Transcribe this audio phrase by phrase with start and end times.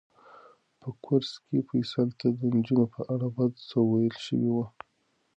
[0.79, 4.65] په کورس کې فیصل ته د نجونو په اړه بد څه ویل شوي وو.